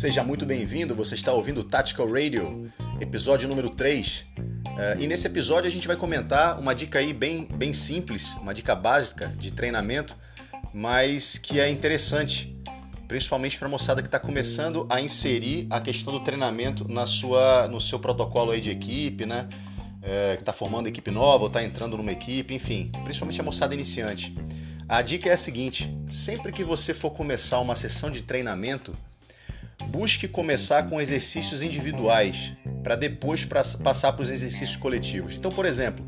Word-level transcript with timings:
Seja 0.00 0.24
muito 0.24 0.46
bem-vindo, 0.46 0.94
você 0.94 1.14
está 1.14 1.30
ouvindo 1.30 1.62
Tactical 1.62 2.10
Radio, 2.10 2.72
episódio 2.98 3.46
número 3.46 3.68
3. 3.68 4.24
Uh, 4.34 4.42
eh, 4.78 4.96
e 5.00 5.06
nesse 5.06 5.26
episódio 5.26 5.68
a 5.68 5.70
gente 5.70 5.86
vai 5.86 5.94
comentar 5.94 6.58
uma 6.58 6.74
dica 6.74 7.00
aí 7.00 7.12
bem, 7.12 7.46
bem 7.54 7.74
simples, 7.74 8.32
uma 8.40 8.54
dica 8.54 8.74
básica 8.74 9.26
de 9.36 9.52
treinamento, 9.52 10.16
mas 10.72 11.36
que 11.36 11.60
é 11.60 11.68
interessante, 11.68 12.58
principalmente 13.06 13.58
para 13.58 13.68
a 13.68 13.70
moçada 13.70 14.00
que 14.00 14.08
está 14.08 14.18
começando 14.18 14.86
a 14.88 15.02
inserir 15.02 15.66
a 15.68 15.82
questão 15.82 16.14
do 16.14 16.20
treinamento 16.20 16.90
na 16.90 17.06
sua, 17.06 17.68
no 17.68 17.78
seu 17.78 17.98
protocolo 17.98 18.52
aí 18.52 18.60
de 18.62 18.70
equipe, 18.70 19.26
né? 19.26 19.50
É, 20.02 20.36
que 20.36 20.40
está 20.40 20.54
formando 20.54 20.86
equipe 20.86 21.10
nova 21.10 21.42
ou 21.42 21.48
está 21.48 21.62
entrando 21.62 21.98
numa 21.98 22.10
equipe, 22.10 22.54
enfim, 22.54 22.90
principalmente 23.04 23.38
a 23.38 23.44
moçada 23.44 23.74
iniciante. 23.74 24.34
A 24.88 25.02
dica 25.02 25.28
é 25.28 25.34
a 25.34 25.36
seguinte: 25.36 25.94
sempre 26.10 26.52
que 26.52 26.64
você 26.64 26.94
for 26.94 27.10
começar 27.10 27.60
uma 27.60 27.76
sessão 27.76 28.10
de 28.10 28.22
treinamento, 28.22 28.94
busque 29.90 30.28
começar 30.28 30.84
com 30.88 31.00
exercícios 31.00 31.62
individuais 31.62 32.52
para 32.82 32.94
depois 32.94 33.44
passar 33.44 34.12
para 34.12 34.22
os 34.22 34.30
exercícios 34.30 34.76
coletivos. 34.76 35.34
Então, 35.34 35.50
por 35.50 35.66
exemplo, 35.66 36.04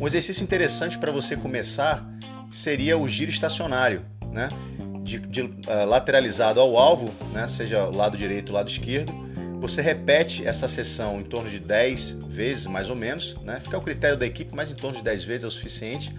um 0.00 0.06
exercício 0.06 0.42
interessante 0.42 0.96
para 0.96 1.10
você 1.10 1.36
começar 1.36 2.06
seria 2.50 2.96
o 2.96 3.06
giro 3.08 3.30
estacionário, 3.30 4.04
né? 4.32 4.48
De, 5.02 5.18
de 5.18 5.42
uh, 5.42 5.52
lateralizado 5.86 6.60
ao 6.60 6.76
alvo, 6.76 7.12
né? 7.32 7.48
seja 7.48 7.86
lado 7.86 8.16
direito 8.16 8.52
lado 8.52 8.68
esquerdo. 8.68 9.12
Você 9.60 9.82
repete 9.82 10.46
essa 10.46 10.68
sessão 10.68 11.20
em 11.20 11.24
torno 11.24 11.50
de 11.50 11.58
10 11.58 12.12
vezes, 12.28 12.66
mais 12.66 12.88
ou 12.88 12.96
menos. 12.96 13.34
Né? 13.42 13.58
Fica 13.60 13.76
ao 13.76 13.82
critério 13.82 14.16
da 14.16 14.24
equipe, 14.24 14.54
mas 14.54 14.70
em 14.70 14.74
torno 14.74 14.96
de 14.96 15.02
10 15.02 15.24
vezes 15.24 15.44
é 15.44 15.46
o 15.46 15.50
suficiente. 15.50 16.14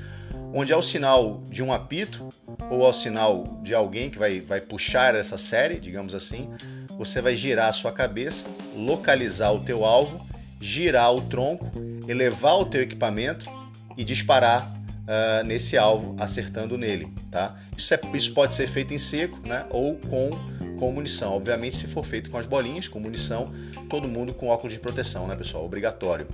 Onde 0.54 0.74
ao 0.74 0.82
sinal 0.82 1.42
de 1.48 1.64
um 1.64 1.72
apito 1.72 2.28
ou 2.70 2.86
ao 2.86 2.94
sinal 2.94 3.60
de 3.64 3.74
alguém 3.74 4.10
que 4.10 4.18
vai, 4.18 4.42
vai 4.42 4.60
puxar 4.60 5.16
essa 5.16 5.38
série, 5.38 5.80
digamos 5.80 6.14
assim, 6.14 6.50
você 6.98 7.22
vai 7.22 7.36
girar 7.36 7.70
a 7.70 7.74
sua 7.74 7.92
cabeça, 7.92 8.46
localizar 8.76 9.52
o 9.52 9.64
teu 9.64 9.86
alvo, 9.86 10.28
girar 10.60 11.14
o 11.14 11.22
tronco, 11.22 11.72
elevar 12.08 12.60
o 12.60 12.66
teu 12.66 12.82
equipamento 12.82 13.50
e 13.96 14.04
disparar 14.04 14.79
uh, 15.10 15.44
nesse 15.44 15.78
alvo, 15.78 16.16
acertando 16.20 16.78
nele, 16.78 17.12
tá? 17.32 17.58
Isso, 17.76 17.94
é, 17.94 18.00
isso 18.14 18.34
pode 18.34 18.54
ser 18.54 18.68
feito 18.68 18.94
em 18.94 19.00
seco, 19.00 19.40
né? 19.46 19.66
Ou 19.72 19.96
com, 19.96 20.30
com 20.78 20.92
munição. 20.92 21.34
Obviamente, 21.34 21.78
se 21.78 21.88
for 21.88 22.06
feito 22.06 22.30
com 22.30 22.38
as 22.38 22.46
bolinhas, 22.46 22.88
com 22.88 23.00
munição, 23.00 23.52
todo 23.90 24.08
mundo 24.08 24.34
com 24.34 24.48
óculos 24.48 24.74
de 24.74 24.80
proteção, 24.80 25.28
né, 25.28 25.36
pessoal? 25.36 25.66
Obrigatório. 25.66 26.28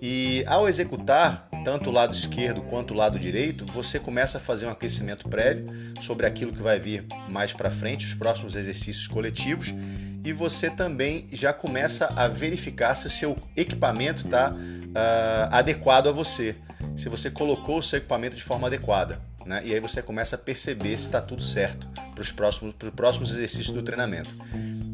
E 0.00 0.44
ao 0.46 0.68
executar 0.68 1.48
tanto 1.64 1.90
o 1.90 1.92
lado 1.92 2.14
esquerdo 2.14 2.62
quanto 2.62 2.92
o 2.92 2.96
lado 2.96 3.18
direito, 3.18 3.64
você 3.66 3.98
começa 3.98 4.38
a 4.38 4.40
fazer 4.40 4.66
um 4.66 4.70
aquecimento 4.70 5.28
prévio 5.28 5.66
sobre 6.00 6.26
aquilo 6.26 6.52
que 6.52 6.62
vai 6.62 6.78
vir 6.78 7.04
mais 7.30 7.52
para 7.52 7.70
frente, 7.70 8.06
os 8.06 8.14
próximos 8.14 8.54
exercícios 8.54 9.08
coletivos, 9.08 9.74
e 10.22 10.32
você 10.32 10.68
também 10.68 11.26
já 11.32 11.52
começa 11.52 12.06
a 12.14 12.28
verificar 12.28 12.94
se 12.94 13.06
o 13.06 13.10
seu 13.10 13.36
equipamento 13.56 14.26
está 14.26 14.52
uh, 14.52 14.56
ah, 14.94 15.48
adequado 15.52 16.08
a 16.08 16.12
você, 16.12 16.54
se 16.96 17.08
você 17.08 17.30
colocou 17.30 17.78
o 17.78 17.82
seu 17.82 17.98
equipamento 17.98 18.36
de 18.36 18.42
forma 18.42 18.66
adequada. 18.66 19.20
Né? 19.44 19.62
E 19.64 19.74
aí 19.74 19.80
você 19.80 20.02
começa 20.02 20.36
a 20.36 20.38
perceber 20.38 20.98
se 20.98 21.06
está 21.06 21.20
tudo 21.20 21.42
certo 21.42 21.86
para 21.88 22.22
os 22.22 22.32
próximos, 22.32 22.74
próximos 22.94 23.30
exercícios 23.30 23.70
do 23.70 23.82
treinamento. 23.82 24.34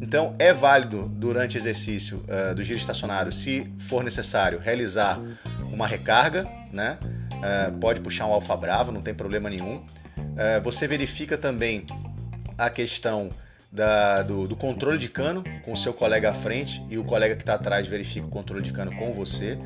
Então, 0.01 0.35
é 0.37 0.53
válido 0.53 1.07
durante 1.07 1.57
o 1.57 1.59
exercício 1.59 2.23
uh, 2.27 2.53
do 2.53 2.61
giro 2.61 2.77
estacionário, 2.77 3.31
se 3.31 3.73
for 3.79 4.03
necessário, 4.03 4.59
realizar 4.59 5.19
uma 5.71 5.87
recarga, 5.87 6.47
né? 6.71 6.99
Uh, 7.01 7.77
pode 7.79 8.01
puxar 8.01 8.27
um 8.27 8.33
alfa 8.33 8.55
bravo, 8.55 8.91
não 8.91 9.01
tem 9.01 9.13
problema 9.13 9.49
nenhum. 9.49 9.77
Uh, 9.77 10.61
você 10.63 10.87
verifica 10.87 11.37
também 11.37 11.85
a 12.57 12.69
questão 12.69 13.29
da, 13.73 14.21
do, 14.21 14.47
do, 14.47 14.55
controle 14.55 14.99
de 14.99 15.09
cano 15.09 15.43
com 15.65 15.73
o 15.73 15.77
seu 15.77 15.93
colega 15.93 16.29
à 16.29 16.33
frente 16.33 16.85
e 16.91 16.97
o 16.99 17.03
colega 17.03 17.35
que 17.35 17.41
está 17.41 17.55
atrás 17.55 17.87
verifica 17.87 18.27
o 18.27 18.29
controle 18.29 18.61
de 18.61 18.71
cano 18.71 18.95
com 18.95 19.11
você. 19.13 19.57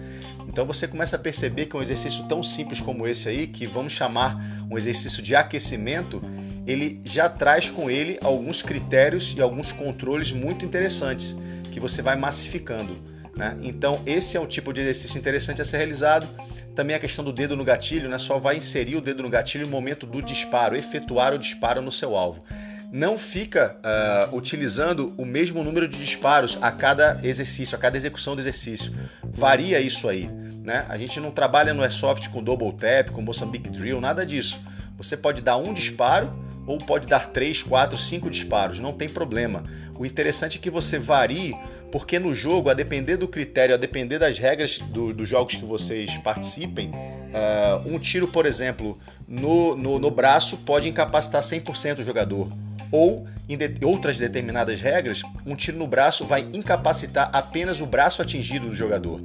Então 0.48 0.66
você 0.66 0.88
começa 0.88 1.18
a 1.18 1.20
perceber 1.20 1.66
que 1.66 1.76
um 1.76 1.81
exercício 1.81 2.24
tão 2.24 2.42
simples 2.42 2.80
como 2.80 3.06
esse 3.06 3.28
aí, 3.28 3.48
que 3.48 3.68
vamos 3.68 3.92
chamar 3.92 4.66
um 4.72 4.78
exercício 4.78 5.22
de 5.22 5.36
aquecimento, 5.36 6.22
ele 6.66 7.02
já 7.04 7.28
traz 7.28 7.70
com 7.70 7.92
ele 7.92 8.18
alguns 8.22 8.62
critérios 8.62 9.36
e 9.38 9.42
alguns 9.42 9.74
controles 9.74 10.31
muito 10.31 10.64
interessantes 10.64 11.36
que 11.70 11.80
você 11.80 12.02
vai 12.02 12.16
massificando. 12.16 12.96
Né? 13.36 13.58
Então, 13.62 14.02
esse 14.06 14.38
é 14.38 14.40
o 14.40 14.48
tipo 14.48 14.72
de 14.72 14.81
exercício 14.81 15.18
interessante 15.18 15.62
a 15.62 15.66
ser 15.66 15.78
realizado. 15.78 16.28
Também 16.74 16.96
a 16.96 17.00
questão 17.00 17.26
do 17.26 17.34
dedo 17.34 17.58
no 17.58 17.64
gatilho, 17.66 18.08
né? 18.08 18.18
só 18.18 18.40
vai 18.40 18.56
inserir 18.56 18.96
o 18.96 19.02
dedo 19.02 19.22
no 19.22 19.30
gatilho 19.30 19.66
no 19.66 19.72
momento 19.72 20.06
do 20.06 20.22
disparo, 20.22 20.78
efetuar 20.78 21.34
o 21.34 21.38
disparo 21.38 21.81
no 21.81 21.92
seu 21.92 22.16
alvo. 22.16 22.44
Não 22.92 23.20
fica 23.20 23.75
uh, 23.84 24.36
utilizando 24.36 25.14
o 25.18 25.25
mesmo 25.25 25.62
número 25.62 25.88
de 25.88 25.98
disparos 25.98 26.58
a 26.62 26.72
cada 26.72 27.20
exercício, 27.22 27.75
a 27.75 27.80
cada 27.80 27.98
execução 27.98 28.34
do 28.34 28.42
exercício. 28.42 28.94
Varia 29.24 29.80
isso 29.81 30.08
aí. 30.08 30.30
Né? 30.64 30.86
A 30.88 30.98
gente 30.98 31.20
não 31.20 31.30
trabalha 31.30 31.74
no 31.74 31.84
Airsoft 31.84 32.30
com 32.30 32.42
double 32.42 32.72
tap, 32.72 33.12
com 33.12 33.22
Mozambique 33.22 33.70
Drill, 33.70 34.00
nada 34.00 34.25
disso. 34.25 34.59
Você 34.98 35.18
pode 35.18 35.42
dar 35.42 35.58
um 35.58 35.74
disparo 35.74 36.34
ou 36.66 36.78
pode 36.78 37.08
dar 37.08 37.28
3, 37.28 37.64
4, 37.64 37.98
5 37.98 38.30
disparos, 38.30 38.80
não 38.80 38.94
tem 38.94 39.08
problema. 39.08 39.64
O 39.98 40.06
interessante 40.06 40.58
é 40.58 40.62
que 40.62 40.69
você 40.69 41.00
varie, 41.00 41.56
porque 41.92 42.19
no 42.19 42.36
jogo, 42.36 42.69
a 42.69 42.74
depender 42.74 43.18
do 43.18 43.28
critério, 43.28 43.75
a 43.75 43.78
depender 43.78 44.19
das 44.19 44.38
regras 44.38 44.78
do, 44.78 45.14
dos 45.14 45.28
jogos 45.28 45.56
que 45.56 45.66
vocês 45.66 46.18
participem, 46.18 46.90
uh, 46.90 47.88
um 47.88 47.98
tiro, 47.98 48.28
por 48.28 48.46
exemplo, 48.46 48.98
no, 49.28 49.75
no, 49.75 49.98
no 50.00 50.12
braço 50.12 50.58
pode 50.58 50.88
incapacitar 50.88 51.42
100% 51.42 52.00
o 52.00 52.04
jogador 52.04 52.50
ou 52.92 53.28
em 53.50 53.58
de 53.58 53.86
outras 53.86 54.18
determinadas 54.18 54.81
regras, 54.81 55.22
um 55.46 55.56
tiro 55.56 55.78
no 55.78 55.88
braço 55.88 56.25
vai 56.25 56.48
incapacitar 56.53 57.30
apenas 57.31 57.80
o 57.80 57.86
braço 57.86 58.22
atingido 58.22 58.68
do 58.68 58.75
jogador. 58.75 59.22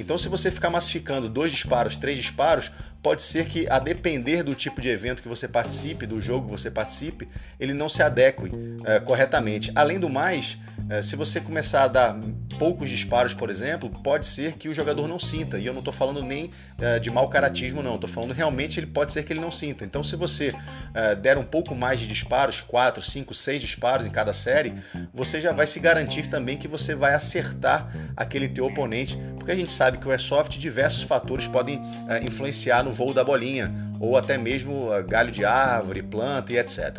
Então, 0.00 0.18
se 0.18 0.28
você 0.28 0.50
ficar 0.50 0.70
massificando 0.70 1.28
dois 1.28 1.50
disparos, 1.50 1.96
três 1.96 2.16
disparos, 2.16 2.70
pode 3.02 3.22
ser 3.22 3.46
que, 3.46 3.68
a 3.70 3.78
depender 3.78 4.42
do 4.42 4.54
tipo 4.54 4.80
de 4.80 4.88
evento 4.88 5.22
que 5.22 5.28
você 5.28 5.46
participe, 5.46 6.06
do 6.06 6.20
jogo 6.20 6.46
que 6.46 6.52
você 6.52 6.70
participe, 6.70 7.28
ele 7.60 7.72
não 7.72 7.88
se 7.88 8.02
adeque 8.02 8.50
é, 8.84 8.98
corretamente. 8.98 9.70
Além 9.74 10.00
do 10.00 10.08
mais, 10.08 10.58
é, 10.90 11.00
se 11.02 11.16
você 11.16 11.40
começar 11.40 11.84
a 11.84 11.88
dar 11.88 12.18
poucos 12.58 12.88
disparos, 12.88 13.32
por 13.32 13.50
exemplo, 13.50 13.88
pode 14.02 14.26
ser 14.26 14.54
que 14.54 14.68
o 14.68 14.74
jogador 14.74 15.06
não 15.06 15.18
sinta. 15.18 15.58
E 15.58 15.66
eu 15.66 15.72
não 15.72 15.80
estou 15.80 15.92
falando 15.92 16.22
nem 16.22 16.50
é, 16.80 16.98
de 16.98 17.10
mau 17.10 17.28
caratismo, 17.28 17.82
não. 17.82 17.94
Estou 17.94 18.08
falando 18.08 18.32
realmente 18.32 18.80
ele 18.80 18.86
pode 18.86 19.12
ser 19.12 19.22
que 19.22 19.32
ele 19.32 19.40
não 19.40 19.52
sinta. 19.52 19.84
Então, 19.84 20.02
se 20.02 20.16
você 20.16 20.54
é, 20.92 21.14
der 21.14 21.38
um 21.38 21.44
pouco 21.44 21.76
mais 21.76 22.00
de 22.00 22.06
disparos, 22.06 22.60
4, 22.60 23.02
5, 23.02 23.34
6 23.34 23.62
disparos 23.62 24.06
em 24.06 24.10
cada 24.10 24.32
série, 24.32 24.74
você 25.14 25.40
já 25.40 25.52
vai 25.52 25.66
se 25.66 25.78
garantir 25.78 26.28
também 26.28 26.56
que 26.56 26.66
você 26.66 26.94
vai 26.94 27.14
acertar 27.14 28.12
aquele 28.16 28.48
teu 28.48 28.66
oponente, 28.66 29.16
porque 29.36 29.52
a 29.52 29.54
gente 29.54 29.70
sabe 29.70 29.85
que 29.92 30.08
o 30.08 30.10
airsoft 30.10 30.58
diversos 30.58 31.02
fatores 31.02 31.46
podem 31.46 31.80
é, 32.08 32.22
influenciar 32.22 32.82
no 32.82 32.90
voo 32.90 33.14
da 33.14 33.22
bolinha, 33.22 33.72
ou 34.00 34.16
até 34.16 34.36
mesmo 34.36 34.92
é, 34.92 35.02
galho 35.02 35.30
de 35.30 35.44
árvore, 35.44 36.02
planta 36.02 36.52
e 36.52 36.58
etc. 36.58 36.98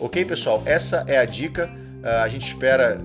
Ok, 0.00 0.24
pessoal? 0.24 0.62
Essa 0.66 1.04
é 1.06 1.18
a 1.18 1.24
dica. 1.24 1.70
É, 2.02 2.16
a 2.16 2.28
gente 2.28 2.46
espera 2.46 2.98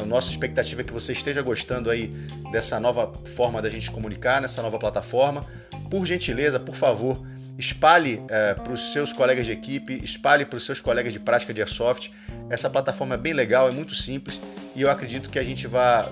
a 0.00 0.04
nossa 0.04 0.30
expectativa 0.30 0.80
é 0.80 0.84
que 0.84 0.92
você 0.92 1.12
esteja 1.12 1.40
gostando 1.40 1.88
aí 1.88 2.08
dessa 2.50 2.80
nova 2.80 3.12
forma 3.36 3.62
da 3.62 3.70
gente 3.70 3.90
comunicar, 3.90 4.40
nessa 4.40 4.60
nova 4.60 4.78
plataforma. 4.78 5.44
Por 5.88 6.04
gentileza, 6.04 6.58
por 6.58 6.74
favor, 6.74 7.24
espalhe 7.56 8.20
para 8.64 8.72
os 8.72 8.92
seus 8.92 9.12
colegas 9.12 9.46
de 9.46 9.52
equipe, 9.52 9.92
espalhe 10.02 10.44
para 10.44 10.56
os 10.56 10.64
seus 10.64 10.80
colegas 10.80 11.12
de 11.12 11.20
prática 11.20 11.54
de 11.54 11.60
airsoft. 11.60 12.10
Essa 12.50 12.68
plataforma 12.68 13.14
é 13.14 13.18
bem 13.18 13.34
legal, 13.34 13.68
é 13.68 13.70
muito 13.70 13.94
simples 13.94 14.40
e 14.74 14.82
eu 14.82 14.90
acredito 14.90 15.28
que 15.28 15.38
a 15.38 15.42
gente 15.42 15.66
vai 15.66 16.08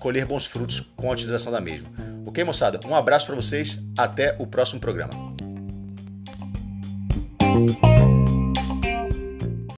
colher 0.00 0.26
bons 0.26 0.44
frutos 0.44 0.80
com 0.96 1.08
a 1.08 1.12
utilização 1.12 1.52
da 1.52 1.60
mesma. 1.60 2.07
Ok, 2.28 2.44
moçada? 2.44 2.78
Um 2.86 2.94
abraço 2.94 3.24
para 3.24 3.34
vocês, 3.34 3.78
até 3.96 4.36
o 4.38 4.46
próximo 4.46 4.78
programa. 4.78 5.27